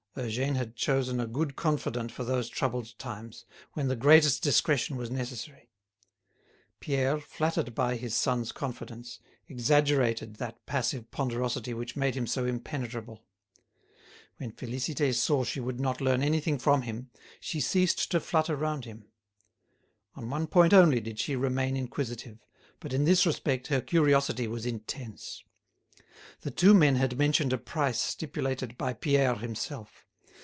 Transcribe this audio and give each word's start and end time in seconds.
Eugène 0.17 0.57
had 0.57 0.75
chosen 0.75 1.21
a 1.21 1.25
good 1.25 1.55
confidant 1.55 2.11
for 2.11 2.25
those 2.25 2.49
troubled 2.49 2.99
times, 2.99 3.45
when 3.75 3.87
the 3.87 3.95
greatest 3.95 4.43
discretion 4.43 4.97
was 4.97 5.09
necessary. 5.09 5.69
Pierre, 6.81 7.17
flattered 7.17 7.73
by 7.73 7.95
his 7.95 8.13
son's 8.13 8.51
confidence, 8.51 9.21
exaggerated 9.47 10.35
that 10.35 10.65
passive 10.65 11.09
ponderosity 11.11 11.73
which 11.73 11.95
made 11.95 12.13
him 12.15 12.27
so 12.27 12.43
impenetrable. 12.45 13.23
When 14.35 14.51
Félicité 14.51 15.15
saw 15.15 15.45
she 15.45 15.61
would 15.61 15.79
not 15.79 16.01
learn 16.01 16.21
anything 16.21 16.59
from 16.59 16.81
him, 16.81 17.09
she 17.39 17.61
ceased 17.61 18.11
to 18.11 18.19
flutter 18.19 18.57
round 18.57 18.83
him. 18.83 19.05
On 20.15 20.29
one 20.29 20.45
point 20.47 20.73
only 20.73 20.99
did 20.99 21.19
she 21.19 21.37
remain 21.37 21.77
inquisitive, 21.77 22.39
but 22.81 22.91
in 22.91 23.05
this 23.05 23.25
respect 23.25 23.67
her 23.67 23.79
curiosity 23.79 24.45
was 24.45 24.65
intense. 24.65 25.41
The 26.41 26.51
two 26.51 26.73
men 26.75 26.97
had 26.97 27.17
mentioned 27.17 27.51
a 27.53 27.57
price 27.57 27.99
stipulated 27.99 28.77
by 28.77 28.93
Pierre 28.93 29.35
himself. 29.35 30.05